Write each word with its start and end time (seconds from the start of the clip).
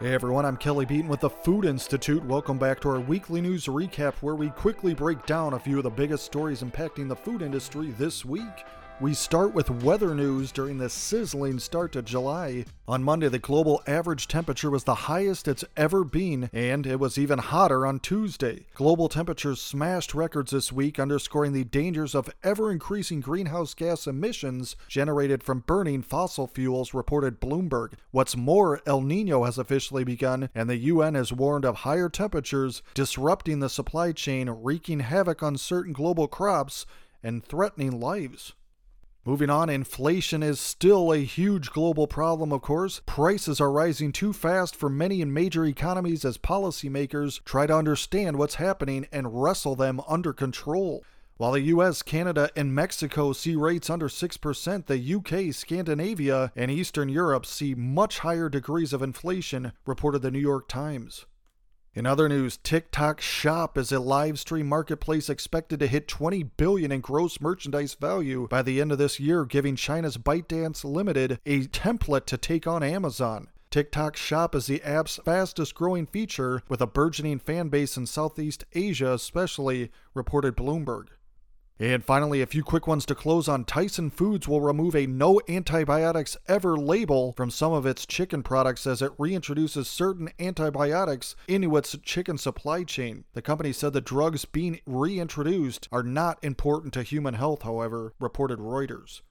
Hey 0.00 0.14
everyone, 0.14 0.46
I'm 0.46 0.56
Kelly 0.56 0.86
Beaton 0.86 1.08
with 1.08 1.20
the 1.20 1.28
Food 1.28 1.66
Institute. 1.66 2.24
Welcome 2.24 2.56
back 2.56 2.80
to 2.80 2.88
our 2.88 3.00
weekly 3.00 3.42
news 3.42 3.66
recap 3.66 4.14
where 4.22 4.34
we 4.34 4.48
quickly 4.48 4.94
break 4.94 5.26
down 5.26 5.52
a 5.52 5.58
few 5.58 5.76
of 5.76 5.82
the 5.82 5.90
biggest 5.90 6.24
stories 6.24 6.62
impacting 6.62 7.06
the 7.06 7.14
food 7.14 7.42
industry 7.42 7.90
this 7.98 8.24
week. 8.24 8.64
We 9.00 9.14
start 9.14 9.54
with 9.54 9.82
weather 9.82 10.14
news 10.14 10.52
during 10.52 10.76
the 10.76 10.90
sizzling 10.90 11.58
start 11.58 11.92
to 11.92 12.02
July. 12.02 12.66
On 12.86 13.02
Monday, 13.02 13.28
the 13.28 13.38
global 13.38 13.82
average 13.86 14.28
temperature 14.28 14.68
was 14.68 14.84
the 14.84 14.94
highest 14.94 15.48
it's 15.48 15.64
ever 15.74 16.04
been, 16.04 16.50
and 16.52 16.86
it 16.86 17.00
was 17.00 17.16
even 17.16 17.38
hotter 17.38 17.86
on 17.86 18.00
Tuesday. 18.00 18.66
Global 18.74 19.08
temperatures 19.08 19.58
smashed 19.58 20.12
records 20.12 20.50
this 20.50 20.70
week, 20.70 20.98
underscoring 20.98 21.54
the 21.54 21.64
dangers 21.64 22.14
of 22.14 22.28
ever 22.42 22.70
increasing 22.70 23.20
greenhouse 23.20 23.72
gas 23.72 24.06
emissions 24.06 24.76
generated 24.86 25.42
from 25.42 25.64
burning 25.66 26.02
fossil 26.02 26.46
fuels, 26.46 26.92
reported 26.92 27.40
Bloomberg. 27.40 27.94
What's 28.10 28.36
more, 28.36 28.82
El 28.84 29.00
Nino 29.00 29.44
has 29.44 29.56
officially 29.56 30.04
begun, 30.04 30.50
and 30.54 30.68
the 30.68 30.76
UN 30.76 31.14
has 31.14 31.32
warned 31.32 31.64
of 31.64 31.76
higher 31.76 32.10
temperatures 32.10 32.82
disrupting 32.92 33.60
the 33.60 33.70
supply 33.70 34.12
chain, 34.12 34.50
wreaking 34.50 35.00
havoc 35.00 35.42
on 35.42 35.56
certain 35.56 35.94
global 35.94 36.28
crops, 36.28 36.84
and 37.22 37.42
threatening 37.42 37.98
lives. 37.98 38.52
Moving 39.26 39.50
on, 39.50 39.68
inflation 39.68 40.42
is 40.42 40.58
still 40.58 41.12
a 41.12 41.18
huge 41.18 41.72
global 41.72 42.06
problem, 42.06 42.54
of 42.54 42.62
course. 42.62 43.02
Prices 43.04 43.60
are 43.60 43.70
rising 43.70 44.12
too 44.12 44.32
fast 44.32 44.74
for 44.74 44.88
many 44.88 45.20
in 45.20 45.30
major 45.30 45.66
economies 45.66 46.24
as 46.24 46.38
policymakers 46.38 47.44
try 47.44 47.66
to 47.66 47.76
understand 47.76 48.38
what's 48.38 48.54
happening 48.54 49.06
and 49.12 49.42
wrestle 49.42 49.76
them 49.76 50.00
under 50.08 50.32
control. 50.32 51.04
While 51.36 51.52
the 51.52 51.60
US, 51.60 52.00
Canada, 52.00 52.48
and 52.56 52.74
Mexico 52.74 53.34
see 53.34 53.56
rates 53.56 53.90
under 53.90 54.08
6%, 54.08 54.86
the 54.86 55.14
UK, 55.14 55.54
Scandinavia, 55.54 56.50
and 56.56 56.70
Eastern 56.70 57.10
Europe 57.10 57.44
see 57.44 57.74
much 57.74 58.20
higher 58.20 58.48
degrees 58.48 58.94
of 58.94 59.02
inflation, 59.02 59.72
reported 59.84 60.22
the 60.22 60.30
New 60.30 60.38
York 60.38 60.66
Times. 60.66 61.26
In 61.92 62.06
other 62.06 62.28
news, 62.28 62.56
TikTok 62.56 63.20
Shop 63.20 63.76
is 63.76 63.90
a 63.90 63.98
live 63.98 64.38
stream 64.38 64.68
marketplace 64.68 65.28
expected 65.28 65.80
to 65.80 65.88
hit 65.88 66.06
20 66.06 66.44
billion 66.44 66.92
in 66.92 67.00
gross 67.00 67.40
merchandise 67.40 67.94
value 67.94 68.46
by 68.48 68.62
the 68.62 68.80
end 68.80 68.92
of 68.92 68.98
this 68.98 69.18
year, 69.18 69.44
giving 69.44 69.74
China's 69.74 70.16
ByteDance 70.16 70.84
Limited 70.84 71.40
a 71.44 71.62
template 71.64 72.26
to 72.26 72.38
take 72.38 72.64
on 72.68 72.84
Amazon. 72.84 73.48
TikTok 73.72 74.16
Shop 74.16 74.54
is 74.54 74.66
the 74.66 74.80
app's 74.82 75.18
fastest 75.24 75.74
growing 75.74 76.06
feature 76.06 76.62
with 76.68 76.80
a 76.80 76.86
burgeoning 76.86 77.40
fan 77.40 77.70
base 77.70 77.96
in 77.96 78.06
Southeast 78.06 78.64
Asia, 78.72 79.12
especially, 79.12 79.90
reported 80.14 80.56
Bloomberg. 80.56 81.06
And 81.80 82.04
finally, 82.04 82.42
a 82.42 82.46
few 82.46 82.62
quick 82.62 82.86
ones 82.86 83.06
to 83.06 83.14
close 83.14 83.48
on. 83.48 83.64
Tyson 83.64 84.10
Foods 84.10 84.46
will 84.46 84.60
remove 84.60 84.94
a 84.94 85.06
no 85.06 85.40
antibiotics 85.48 86.36
ever 86.46 86.76
label 86.76 87.32
from 87.32 87.50
some 87.50 87.72
of 87.72 87.86
its 87.86 88.04
chicken 88.04 88.42
products 88.42 88.86
as 88.86 89.00
it 89.00 89.16
reintroduces 89.16 89.86
certain 89.86 90.28
antibiotics 90.38 91.34
into 91.48 91.74
its 91.78 91.96
chicken 92.02 92.36
supply 92.36 92.84
chain. 92.84 93.24
The 93.32 93.40
company 93.40 93.72
said 93.72 93.94
the 93.94 94.02
drugs 94.02 94.44
being 94.44 94.80
reintroduced 94.84 95.88
are 95.90 96.02
not 96.02 96.38
important 96.44 96.92
to 96.92 97.02
human 97.02 97.32
health, 97.32 97.62
however, 97.62 98.12
reported 98.20 98.58
Reuters. 98.58 99.22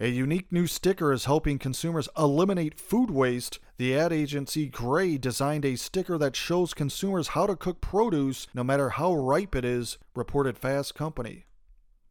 A 0.00 0.08
unique 0.08 0.50
new 0.50 0.66
sticker 0.66 1.12
is 1.12 1.26
helping 1.26 1.58
consumers 1.58 2.08
eliminate 2.16 2.80
food 2.80 3.10
waste. 3.10 3.58
The 3.76 3.94
ad 3.98 4.14
agency 4.14 4.66
Grey 4.66 5.18
designed 5.18 5.66
a 5.66 5.76
sticker 5.76 6.16
that 6.16 6.36
shows 6.36 6.72
consumers 6.72 7.28
how 7.28 7.46
to 7.46 7.54
cook 7.54 7.82
produce 7.82 8.46
no 8.54 8.64
matter 8.64 8.88
how 8.88 9.14
ripe 9.14 9.54
it 9.54 9.66
is, 9.66 9.98
reported 10.14 10.56
Fast 10.56 10.94
Company. 10.94 11.44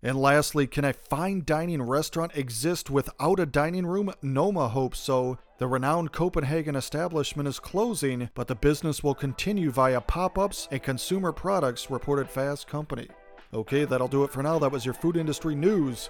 And 0.04 0.18
lastly, 0.20 0.66
can 0.66 0.84
a 0.84 0.94
fine 0.94 1.44
dining 1.46 1.84
restaurant 1.84 2.32
exist 2.36 2.90
without 2.90 3.40
a 3.40 3.46
dining 3.46 3.86
room? 3.86 4.12
Noma 4.24 4.68
hopes 4.70 5.00
so. 5.00 5.38
The 5.60 5.68
renowned 5.68 6.12
Copenhagen 6.12 6.76
establishment 6.76 7.48
is 7.48 7.60
closing, 7.60 8.30
but 8.34 8.48
the 8.48 8.56
business 8.56 9.04
will 9.04 9.14
continue 9.14 9.70
via 9.70 10.02
pop 10.02 10.40
ups 10.40 10.68
and 10.72 10.82
consumer 10.82 11.32
products, 11.32 11.92
reported 11.92 12.28
Fast 12.30 12.68
Company. 12.68 13.10
Okay, 13.54 13.86
that'll 13.86 14.08
do 14.08 14.24
it 14.24 14.32
for 14.32 14.42
now. 14.42 14.58
That 14.58 14.72
was 14.72 14.86
your 14.86 14.96
food 14.96 15.18
industry 15.18 15.54
news. 15.54 16.10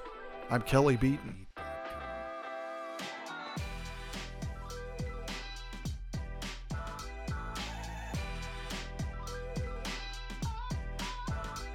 I'm 0.49 0.61
Kelly 0.61 0.95
Beaton. 0.95 1.47